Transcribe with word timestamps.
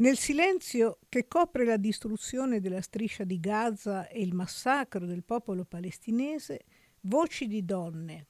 Nel 0.00 0.16
silenzio 0.16 1.00
che 1.10 1.28
copre 1.28 1.66
la 1.66 1.76
distruzione 1.76 2.60
della 2.60 2.80
striscia 2.80 3.24
di 3.24 3.38
Gaza 3.38 4.08
e 4.08 4.22
il 4.22 4.32
massacro 4.32 5.04
del 5.04 5.24
popolo 5.24 5.66
palestinese, 5.66 6.64
voci 7.02 7.46
di 7.46 7.66
donne 7.66 8.28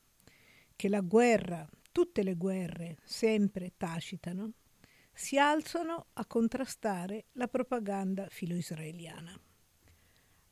che 0.75 0.89
la 0.89 1.01
guerra, 1.01 1.69
tutte 1.93 2.25
le 2.25 2.35
guerre, 2.35 2.97
sempre 3.05 3.75
tacitano, 3.77 4.55
si 5.13 5.39
alzano 5.39 6.07
a 6.15 6.27
contrastare 6.27 7.27
la 7.35 7.47
propaganda 7.47 8.27
filo-israeliana. 8.29 9.41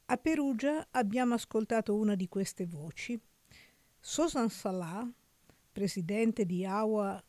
A 0.06 0.16
Perugia 0.18 0.86
abbiamo 0.92 1.34
ascoltato 1.34 1.96
una 1.96 2.14
di 2.14 2.28
queste 2.28 2.64
voci. 2.64 3.20
Susan 3.98 4.50
Salah, 4.50 5.04
presidente 5.72 6.46
di 6.46 6.64
AWA 6.64 7.20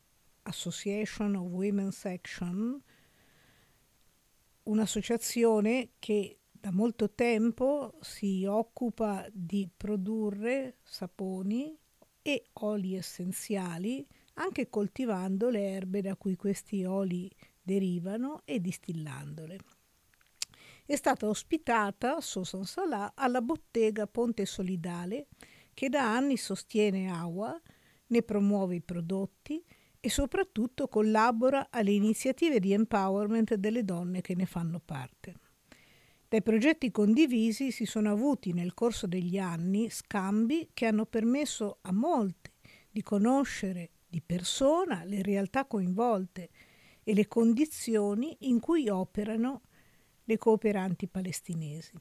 Association 0.44 1.34
of 1.34 1.48
Women's 1.48 2.06
Action, 2.06 2.80
un'associazione 4.70 5.92
che 6.00 6.38
da 6.52 6.72
molto 6.72 7.12
tempo 7.12 7.96
si 8.02 8.46
occupa 8.46 9.26
di 9.32 9.70
produrre 9.76 10.78
saponi 10.84 11.78
e 12.22 12.50
oli 12.54 12.96
essenziali, 12.96 14.06
anche 14.36 14.70
coltivando 14.70 15.50
le 15.50 15.72
erbe 15.72 16.02
da 16.02 16.16
cui 16.16 16.36
questi 16.36 16.84
oli 16.84 17.30
derivano 17.62 18.42
e 18.46 18.60
distillandole. 18.60 19.58
È 20.86 20.96
stata 20.96 21.28
ospitata, 21.28 22.20
Susan 22.20 22.66
Salà, 22.66 23.14
alla 23.16 23.42
bottega 23.42 24.08
Ponte 24.08 24.46
Solidale, 24.46 25.28
che 25.74 25.90
da 25.90 26.16
anni 26.16 26.36
sostiene 26.36 27.12
AWA, 27.12 27.60
ne 28.08 28.24
promuove 28.24 28.76
i 28.76 28.82
prodotti 28.82 29.64
e 30.00 30.10
soprattutto 30.10 30.88
collabora 30.88 31.68
alle 31.70 31.92
iniziative 31.92 32.60
di 32.60 32.74
empowerment 32.74 33.56
delle 33.56 33.84
donne 33.84 34.22
che 34.22 34.36
ne 34.36 34.46
fanno 34.46 34.80
parte. 34.80 35.36
Dai 36.28 36.44
progetti 36.44 36.92
condivisi 36.92 37.72
si 37.72 37.86
sono 37.86 38.12
avuti 38.12 38.54
nel 38.54 38.74
corso 38.74 39.08
degli 39.08 39.38
anni 39.38 39.90
scambi 39.90 40.70
che 40.74 40.86
hanno 40.86 41.06
permesso 41.06 41.80
a 41.82 41.92
molte 41.92 42.54
di 42.92 43.02
conoscere 43.02 43.92
di 44.08 44.22
persona 44.22 45.04
le 45.04 45.22
realtà 45.22 45.66
coinvolte 45.66 46.50
e 47.04 47.14
le 47.14 47.28
condizioni 47.28 48.38
in 48.42 48.60
cui 48.60 48.90
operano 48.90 49.62
le 50.24 50.38
cooperanti 50.38 51.08
palestinesi. 51.08 51.94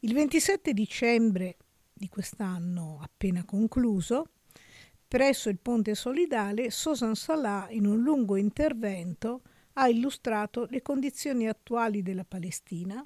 Il 0.00 0.12
27 0.12 0.74
dicembre 0.74 1.56
di 1.92 2.08
quest'anno 2.08 2.98
appena 3.00 3.44
concluso, 3.44 4.32
Presso 5.08 5.48
il 5.48 5.58
Ponte 5.58 5.94
Solidale, 5.94 6.70
Susan 6.70 7.14
Salah, 7.14 7.68
in 7.70 7.86
un 7.86 8.02
lungo 8.02 8.36
intervento, 8.36 9.40
ha 9.72 9.88
illustrato 9.88 10.66
le 10.68 10.82
condizioni 10.82 11.48
attuali 11.48 12.02
della 12.02 12.26
Palestina 12.26 13.02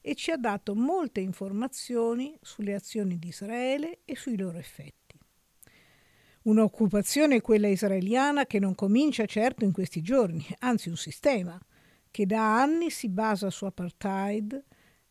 e 0.00 0.14
ci 0.14 0.30
ha 0.30 0.38
dato 0.38 0.74
molte 0.74 1.20
informazioni 1.20 2.34
sulle 2.40 2.72
azioni 2.72 3.18
di 3.18 3.28
Israele 3.28 3.98
e 4.06 4.16
sui 4.16 4.38
loro 4.38 4.56
effetti. 4.56 5.18
Un'occupazione, 6.44 7.42
quella 7.42 7.68
israeliana, 7.68 8.46
che 8.46 8.58
non 8.58 8.74
comincia 8.74 9.26
certo 9.26 9.66
in 9.66 9.72
questi 9.72 10.00
giorni, 10.00 10.42
anzi 10.60 10.88
un 10.88 10.96
sistema 10.96 11.60
che 12.10 12.24
da 12.24 12.62
anni 12.62 12.88
si 12.88 13.10
basa 13.10 13.50
su 13.50 13.66
apartheid, 13.66 14.64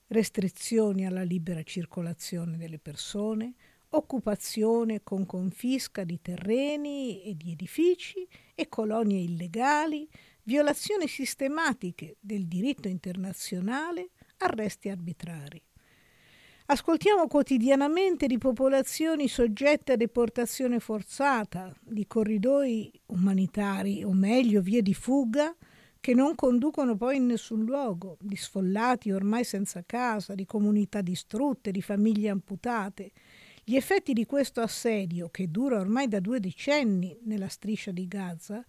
restrizioni 0.07 1.05
alla 1.05 1.21
libera 1.21 1.61
circolazione 1.61 2.57
delle 2.57 2.79
persone, 2.79 3.53
occupazione 3.91 5.01
con 5.03 5.25
confisca 5.25 6.03
di 6.03 6.19
terreni 6.21 7.23
e 7.23 7.35
di 7.35 7.51
edifici 7.51 8.27
e 8.55 8.69
colonie 8.69 9.19
illegali, 9.19 10.07
violazioni 10.43 11.07
sistematiche 11.07 12.17
del 12.19 12.47
diritto 12.47 12.87
internazionale, 12.87 14.11
arresti 14.37 14.89
arbitrari. 14.89 15.61
Ascoltiamo 16.67 17.27
quotidianamente 17.27 18.27
di 18.27 18.37
popolazioni 18.37 19.27
soggette 19.27 19.91
a 19.91 19.97
deportazione 19.97 20.79
forzata, 20.79 21.75
di 21.81 22.07
corridoi 22.07 22.89
umanitari, 23.07 24.05
o 24.05 24.13
meglio 24.13 24.61
vie 24.61 24.81
di 24.81 24.93
fuga, 24.93 25.53
che 25.99 26.13
non 26.13 26.33
conducono 26.33 26.95
poi 26.95 27.17
in 27.17 27.25
nessun 27.25 27.65
luogo, 27.65 28.17
di 28.21 28.35
sfollati 28.35 29.11
ormai 29.11 29.43
senza 29.43 29.83
casa, 29.85 30.33
di 30.33 30.45
comunità 30.45 31.01
distrutte, 31.01 31.71
di 31.71 31.81
famiglie 31.81 32.29
amputate, 32.29 33.11
gli 33.63 33.75
effetti 33.75 34.13
di 34.13 34.25
questo 34.25 34.61
assedio, 34.61 35.29
che 35.29 35.51
dura 35.51 35.79
ormai 35.79 36.07
da 36.07 36.19
due 36.19 36.39
decenni 36.39 37.17
nella 37.23 37.47
striscia 37.47 37.91
di 37.91 38.07
Gaza, 38.07 38.65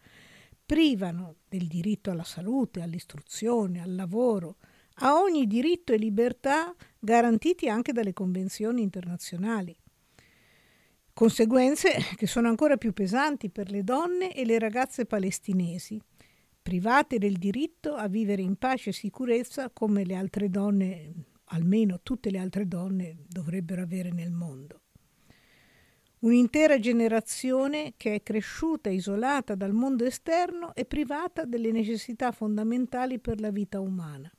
privano 0.64 1.36
del 1.48 1.66
diritto 1.66 2.10
alla 2.10 2.24
salute, 2.24 2.82
all'istruzione, 2.82 3.80
al 3.80 3.94
lavoro, 3.94 4.56
a 4.96 5.18
ogni 5.18 5.46
diritto 5.46 5.92
e 5.92 5.96
libertà 5.96 6.74
garantiti 6.98 7.68
anche 7.68 7.92
dalle 7.92 8.12
convenzioni 8.12 8.82
internazionali. 8.82 9.76
Conseguenze 11.14 11.90
che 12.16 12.26
sono 12.26 12.48
ancora 12.48 12.76
più 12.76 12.92
pesanti 12.92 13.50
per 13.50 13.70
le 13.70 13.84
donne 13.84 14.34
e 14.34 14.44
le 14.44 14.58
ragazze 14.58 15.04
palestinesi, 15.04 16.00
private 16.62 17.18
del 17.18 17.36
diritto 17.36 17.94
a 17.94 18.08
vivere 18.08 18.42
in 18.42 18.56
pace 18.56 18.90
e 18.90 18.94
sicurezza 18.94 19.70
come 19.70 20.04
le 20.04 20.14
altre 20.14 20.48
donne, 20.48 21.12
almeno 21.52 22.00
tutte 22.02 22.30
le 22.30 22.38
altre 22.38 22.66
donne, 22.66 23.18
dovrebbero 23.28 23.82
avere 23.82 24.10
nel 24.10 24.30
mondo. 24.30 24.80
Un'intera 26.20 26.78
generazione 26.78 27.94
che 27.96 28.14
è 28.14 28.22
cresciuta 28.22 28.88
isolata 28.88 29.54
dal 29.54 29.72
mondo 29.72 30.04
esterno 30.04 30.74
e 30.74 30.84
privata 30.84 31.44
delle 31.44 31.72
necessità 31.72 32.30
fondamentali 32.30 33.18
per 33.18 33.40
la 33.40 33.50
vita 33.50 33.80
umana. 33.80 34.30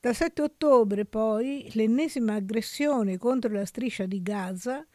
Dal 0.00 0.14
7 0.14 0.42
ottobre, 0.42 1.06
poi, 1.06 1.70
l'ennesima 1.72 2.34
aggressione 2.34 3.16
contro 3.16 3.52
la 3.52 3.64
striscia 3.64 4.06
di 4.06 4.22
Gaza, 4.22 4.86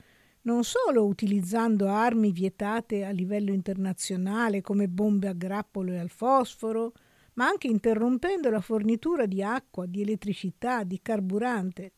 non 0.44 0.64
solo 0.64 1.06
utilizzando 1.06 1.88
armi 1.88 2.32
vietate 2.32 3.04
a 3.04 3.10
livello 3.10 3.52
internazionale 3.52 4.62
come 4.62 4.88
bombe 4.88 5.28
a 5.28 5.34
grappolo 5.34 5.92
e 5.92 5.98
al 5.98 6.10
fosforo, 6.10 6.94
ma 7.36 7.48
anche 7.48 7.68
interrompendo 7.68 8.50
la 8.50 8.62
fornitura 8.62 9.26
di 9.26 9.42
acqua, 9.42 9.86
di 9.86 10.02
elettricità, 10.02 10.84
di 10.84 11.00
carburante, 11.02 11.94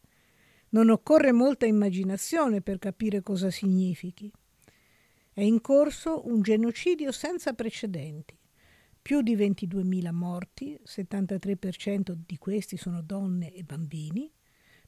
non 0.70 0.90
occorre 0.90 1.32
molta 1.32 1.66
immaginazione 1.66 2.62
per 2.62 2.80
capire 2.80 3.22
cosa 3.22 3.50
significhi. 3.50 4.32
È 5.32 5.42
in 5.42 5.62
corso 5.62 6.28
un 6.28 6.42
genocidio 6.42 7.12
senza 7.12 7.54
precedenti. 7.54 8.38
Più 9.02 9.22
di 9.22 9.36
22.000 9.36 10.12
morti, 10.12 10.80
73% 10.84 12.14
di 12.26 12.38
questi 12.38 12.76
sono 12.78 13.02
donne 13.02 13.54
e 13.54 13.64
bambini, 13.64 14.32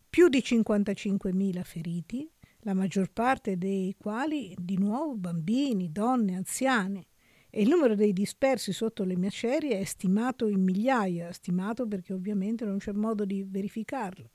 più 0.10 0.30
di 0.30 0.40
55.000 0.40 1.64
feriti, 1.64 2.30
la 2.62 2.74
maggior 2.74 3.12
parte 3.12 3.58
dei 3.58 3.96
quali 3.98 4.56
di 4.58 4.78
nuovo 4.78 5.16
bambini, 5.16 5.92
donne, 5.92 6.36
anziane. 6.36 7.08
E 7.58 7.64
il 7.64 7.70
numero 7.70 7.96
dei 7.96 8.14
dispersi 8.14 8.72
sotto 8.72 9.04
le 9.04 9.18
macerie 9.18 9.80
è 9.80 9.84
stimato 9.84 10.48
in 10.48 10.62
migliaia, 10.62 11.32
stimato 11.32 11.88
perché 11.88 12.14
ovviamente 12.14 12.66
non 12.66 12.78
c'è 12.78 12.92
modo 12.92 13.26
di 13.26 13.44
verificarlo. 13.44 14.30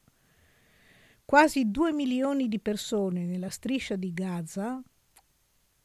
Quasi 1.24 1.70
2 1.70 1.92
milioni 1.92 2.48
di 2.48 2.58
persone 2.58 3.24
nella 3.24 3.48
striscia 3.48 3.94
di 3.94 4.12
Gaza, 4.12 4.82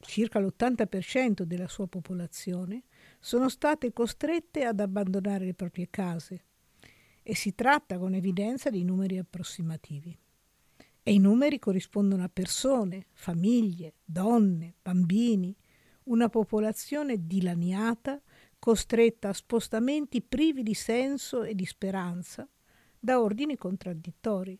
circa 0.00 0.40
l'80% 0.40 1.42
della 1.42 1.68
sua 1.68 1.86
popolazione, 1.86 2.82
sono 3.20 3.48
state 3.48 3.92
costrette 3.92 4.64
ad 4.64 4.80
abbandonare 4.80 5.44
le 5.44 5.54
proprie 5.54 5.86
case 5.90 6.42
e 7.22 7.36
si 7.36 7.54
tratta 7.54 7.98
con 7.98 8.14
evidenza 8.14 8.68
di 8.68 8.82
numeri 8.82 9.16
approssimativi. 9.16 10.18
E 11.04 11.12
i 11.12 11.18
numeri 11.18 11.60
corrispondono 11.60 12.24
a 12.24 12.28
persone, 12.28 13.06
famiglie, 13.12 13.94
donne, 14.04 14.74
bambini, 14.82 15.56
una 16.08 16.28
popolazione 16.28 17.26
dilaniata, 17.26 18.20
costretta 18.58 19.28
a 19.28 19.32
spostamenti 19.32 20.20
privi 20.20 20.62
di 20.62 20.74
senso 20.74 21.42
e 21.42 21.54
di 21.54 21.64
speranza, 21.64 22.48
da 22.98 23.20
ordini 23.20 23.56
contraddittori. 23.56 24.58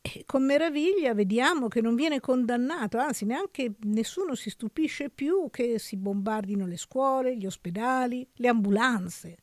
E 0.00 0.22
con 0.26 0.44
meraviglia 0.44 1.14
vediamo 1.14 1.68
che 1.68 1.80
non 1.80 1.94
viene 1.94 2.20
condannato, 2.20 2.98
anzi 2.98 3.24
neanche 3.24 3.74
nessuno 3.80 4.34
si 4.34 4.50
stupisce 4.50 5.10
più 5.10 5.48
che 5.50 5.78
si 5.78 5.96
bombardino 5.96 6.66
le 6.66 6.76
scuole, 6.76 7.36
gli 7.36 7.46
ospedali, 7.46 8.28
le 8.34 8.48
ambulanze. 8.48 9.38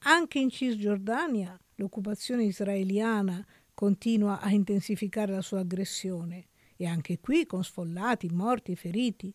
Anche 0.00 0.38
in 0.38 0.50
Cisgiordania 0.50 1.58
l'occupazione 1.76 2.44
israeliana 2.44 3.44
continua 3.74 4.40
a 4.40 4.50
intensificare 4.50 5.32
la 5.32 5.42
sua 5.42 5.60
aggressione 5.60 6.48
e 6.76 6.86
anche 6.86 7.18
qui 7.18 7.46
con 7.46 7.64
sfollati, 7.64 8.28
morti, 8.30 8.76
feriti. 8.76 9.34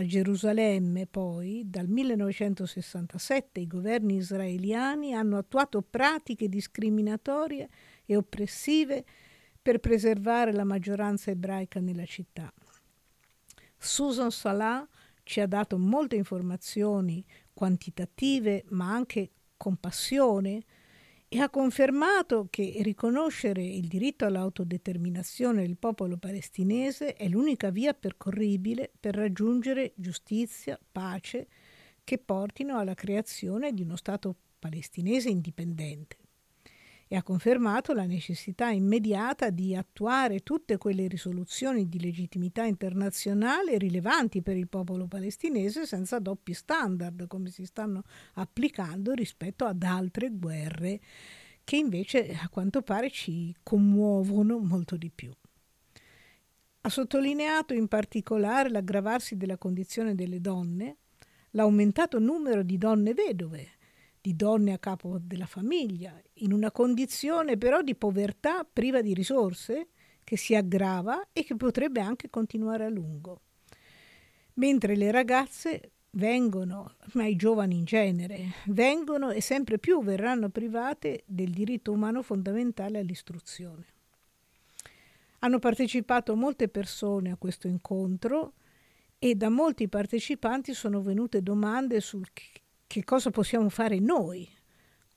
A 0.00 0.06
Gerusalemme, 0.06 1.06
poi, 1.06 1.64
dal 1.66 1.86
1967 1.86 3.60
i 3.60 3.66
governi 3.66 4.16
israeliani 4.16 5.12
hanno 5.12 5.36
attuato 5.36 5.82
pratiche 5.82 6.48
discriminatorie 6.48 7.68
e 8.06 8.16
oppressive 8.16 9.04
per 9.60 9.78
preservare 9.78 10.54
la 10.54 10.64
maggioranza 10.64 11.30
ebraica 11.30 11.80
nella 11.80 12.06
città. 12.06 12.50
Susan 13.76 14.30
Salah 14.30 14.88
ci 15.22 15.40
ha 15.40 15.46
dato 15.46 15.76
molte 15.76 16.16
informazioni 16.16 17.22
quantitative 17.52 18.64
ma 18.70 18.90
anche 18.90 19.32
compassione 19.58 20.62
e 21.32 21.38
ha 21.38 21.48
confermato 21.48 22.48
che 22.50 22.78
riconoscere 22.82 23.62
il 23.64 23.86
diritto 23.86 24.24
all'autodeterminazione 24.24 25.62
del 25.62 25.76
popolo 25.76 26.16
palestinese 26.16 27.14
è 27.14 27.28
l'unica 27.28 27.70
via 27.70 27.94
percorribile 27.94 28.90
per 28.98 29.14
raggiungere 29.14 29.92
giustizia, 29.94 30.76
pace, 30.90 31.46
che 32.02 32.18
portino 32.18 32.78
alla 32.78 32.94
creazione 32.94 33.72
di 33.72 33.82
uno 33.82 33.94
Stato 33.94 34.34
palestinese 34.58 35.28
indipendente 35.28 36.16
e 37.12 37.16
ha 37.16 37.24
confermato 37.24 37.92
la 37.92 38.04
necessità 38.04 38.68
immediata 38.68 39.50
di 39.50 39.74
attuare 39.74 40.44
tutte 40.44 40.78
quelle 40.78 41.08
risoluzioni 41.08 41.88
di 41.88 41.98
legittimità 41.98 42.62
internazionale 42.62 43.78
rilevanti 43.78 44.42
per 44.42 44.56
il 44.56 44.68
popolo 44.68 45.08
palestinese 45.08 45.86
senza 45.86 46.20
doppi 46.20 46.54
standard, 46.54 47.26
come 47.26 47.50
si 47.50 47.66
stanno 47.66 48.04
applicando 48.34 49.12
rispetto 49.12 49.64
ad 49.64 49.82
altre 49.82 50.30
guerre 50.30 51.00
che 51.64 51.74
invece 51.74 52.32
a 52.40 52.48
quanto 52.48 52.80
pare 52.82 53.10
ci 53.10 53.52
commuovono 53.60 54.60
molto 54.60 54.96
di 54.96 55.10
più. 55.12 55.32
Ha 56.82 56.88
sottolineato 56.88 57.74
in 57.74 57.88
particolare 57.88 58.70
l'aggravarsi 58.70 59.36
della 59.36 59.58
condizione 59.58 60.14
delle 60.14 60.40
donne, 60.40 60.98
l'aumentato 61.50 62.20
numero 62.20 62.62
di 62.62 62.78
donne 62.78 63.14
vedove, 63.14 63.78
di 64.20 64.36
donne 64.36 64.72
a 64.72 64.78
capo 64.78 65.18
della 65.20 65.46
famiglia, 65.46 66.20
in 66.34 66.52
una 66.52 66.70
condizione 66.70 67.56
però 67.56 67.82
di 67.82 67.94
povertà 67.94 68.64
priva 68.70 69.00
di 69.00 69.14
risorse 69.14 69.88
che 70.22 70.36
si 70.36 70.54
aggrava 70.54 71.28
e 71.32 71.42
che 71.42 71.56
potrebbe 71.56 72.00
anche 72.00 72.28
continuare 72.28 72.84
a 72.84 72.88
lungo. 72.88 73.40
Mentre 74.54 74.94
le 74.94 75.10
ragazze 75.10 75.92
vengono, 76.12 76.96
ma 77.12 77.26
i 77.26 77.36
giovani 77.36 77.76
in 77.76 77.84
genere, 77.84 78.52
vengono 78.66 79.30
e 79.30 79.40
sempre 79.40 79.78
più 79.78 80.02
verranno 80.02 80.48
private 80.50 81.22
del 81.26 81.50
diritto 81.50 81.92
umano 81.92 82.22
fondamentale 82.22 82.98
all'istruzione. 82.98 83.86
Hanno 85.40 85.58
partecipato 85.58 86.36
molte 86.36 86.68
persone 86.68 87.30
a 87.30 87.36
questo 87.36 87.66
incontro 87.66 88.52
e 89.18 89.34
da 89.34 89.48
molti 89.48 89.88
partecipanti 89.88 90.74
sono 90.74 91.00
venute 91.00 91.42
domande 91.42 92.00
sul 92.00 92.26
che 92.90 93.04
cosa 93.04 93.30
possiamo 93.30 93.68
fare 93.68 94.00
noi? 94.00 94.48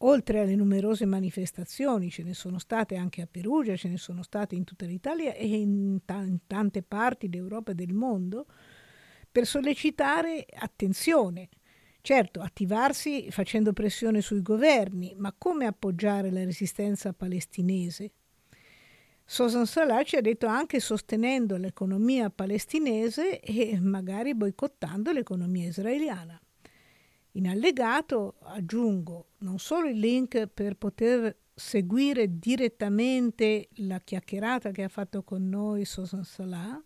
Oltre 0.06 0.42
alle 0.42 0.54
numerose 0.54 1.08
manifestazioni, 1.08 2.12
ce 2.12 2.22
ne 2.22 2.36
sono 2.36 2.60
state 2.60 2.96
anche 2.96 3.24
a 3.24 3.28
Perugia, 3.28 3.75
ce 3.75 3.88
ne 3.88 3.98
sono 3.98 4.22
state 4.22 4.54
in 4.54 4.64
tutta 4.64 4.86
l'Italia 4.86 5.34
e 5.34 5.48
in, 5.48 6.02
t- 6.06 6.12
in 6.12 6.38
tante 6.46 6.84
parti 6.84 7.30
d'Europa 7.30 7.72
e 7.72 7.74
del 7.74 7.94
mondo, 7.94 8.46
per 9.31 9.48
sollecitare 9.48 10.46
attenzione. 10.54 11.50
Certo, 12.02 12.42
attivarsi 12.42 13.31
facendo 13.31 13.74
pressione 13.74 14.22
sui 14.22 14.44
governi, 14.44 15.16
ma 15.18 15.34
come 15.36 15.66
appoggiare 15.66 16.30
la 16.30 16.44
resistenza 16.44 17.12
palestinese? 17.12 18.12
Sosan 19.25 19.66
Salah 19.66 20.04
ci 20.04 20.16
ha 20.16 20.22
detto 20.22 20.46
anche 20.46 20.80
sostenendo 20.80 21.58
l'economia 21.58 22.30
palestinese 22.30 23.40
e 23.40 23.80
magari 23.80 24.36
boicottando 24.36 25.12
l'economia 25.12 25.70
israeliana. 25.70 26.40
In 27.36 27.48
allegato 27.48 28.36
aggiungo 28.42 29.30
non 29.40 29.58
solo 29.58 29.88
il 29.88 29.98
link 29.98 30.48
per 30.48 30.76
poter 30.76 31.36
seguire 31.56 32.38
direttamente 32.38 33.70
la 33.78 34.00
chiacchierata 34.00 34.72
che 34.72 34.84
ha 34.84 34.88
fatto 34.88 35.24
con 35.24 35.50
noi 35.50 35.86
Sosan 35.86 36.24
Salah, 36.24 36.82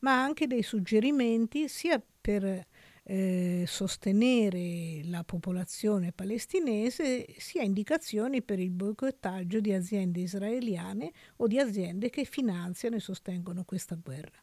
ma 0.00 0.22
anche 0.22 0.46
dei 0.46 0.62
suggerimenti 0.62 1.68
sia 1.68 2.02
per 2.20 2.66
eh, 3.04 3.64
sostenere 3.66 5.02
la 5.04 5.24
popolazione 5.24 6.12
palestinese, 6.12 7.26
sia 7.36 7.62
indicazioni 7.62 8.42
per 8.42 8.60
il 8.60 8.70
boicottaggio 8.70 9.60
di 9.60 9.72
aziende 9.72 10.20
israeliane 10.20 11.12
o 11.36 11.46
di 11.46 11.58
aziende 11.58 12.08
che 12.08 12.24
finanziano 12.24 12.96
e 12.96 13.00
sostengono 13.00 13.64
questa 13.64 13.96
guerra. 13.96 14.42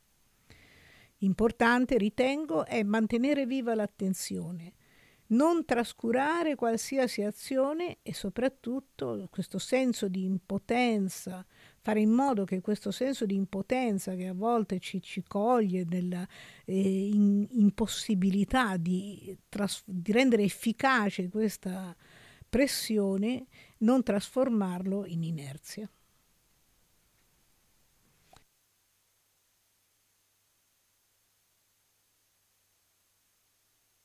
Importante, 1.21 1.97
ritengo, 1.97 2.65
è 2.65 2.83
mantenere 2.83 3.45
viva 3.45 3.73
l'attenzione 3.73 4.73
non 5.29 5.65
trascurare 5.65 6.55
qualsiasi 6.55 7.21
azione 7.21 7.97
e 8.01 8.13
soprattutto 8.13 9.27
questo 9.29 9.59
senso 9.59 10.07
di 10.07 10.23
impotenza, 10.23 11.45
fare 11.81 11.99
in 12.01 12.09
modo 12.09 12.45
che 12.45 12.61
questo 12.61 12.91
senso 12.91 13.25
di 13.25 13.35
impotenza 13.35 14.15
che 14.15 14.27
a 14.27 14.33
volte 14.33 14.79
ci, 14.79 15.01
ci 15.01 15.23
coglie 15.23 15.85
nella 15.87 16.27
eh, 16.65 17.07
in, 17.07 17.45
impossibilità 17.51 18.77
di, 18.77 19.37
tras- 19.49 19.83
di 19.85 20.11
rendere 20.11 20.43
efficace 20.43 21.29
questa 21.29 21.95
pressione, 22.47 23.45
non 23.79 24.01
trasformarlo 24.01 25.05
in 25.05 25.23
inerzia. 25.23 25.89